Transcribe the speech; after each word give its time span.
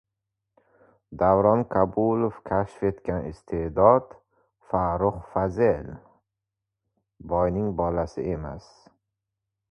Davron 1.21 1.59
Kabulov 1.73 2.39
kashf 2.51 2.79
etgan 2.89 3.27
iste’dod 3.31 4.15
Farruh 4.71 5.19
Fazel— 5.33 5.91
boyning 7.35 7.69
bolasi 7.83 8.25
emas 8.37 8.71